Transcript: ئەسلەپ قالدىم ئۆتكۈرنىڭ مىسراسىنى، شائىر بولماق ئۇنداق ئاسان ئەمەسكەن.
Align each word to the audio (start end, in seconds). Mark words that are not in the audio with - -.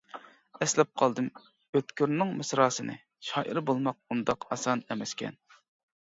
ئەسلەپ 0.65 0.87
قالدىم 0.99 1.25
ئۆتكۈرنىڭ 1.79 2.31
مىسراسىنى، 2.39 2.95
شائىر 3.27 3.59
بولماق 3.67 3.99
ئۇنداق 4.15 4.47
ئاسان 4.57 4.83
ئەمەسكەن. 4.89 5.37